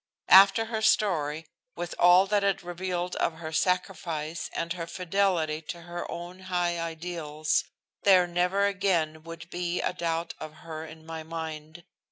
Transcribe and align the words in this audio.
After 0.29 0.65
her 0.65 0.81
story, 0.81 1.45
with 1.75 1.93
all 1.99 2.25
that 2.25 2.43
it 2.43 2.63
revealed 2.63 3.15
of 3.17 3.33
her 3.35 3.51
sacrifice 3.53 4.49
and 4.55 4.73
her 4.73 4.87
fidelity 4.87 5.61
to 5.67 5.81
her 5.83 6.09
own 6.09 6.39
high 6.49 6.79
ideals, 6.79 7.65
there 8.01 8.25
never 8.25 8.65
again 8.65 9.21
would 9.21 9.47
be 9.51 9.79
a 9.79 9.93
doubt 9.93 10.33
of 10.39 10.53
her 10.65 10.87
in 10.87 11.05
my 11.05 11.21
mind. 11.21 11.83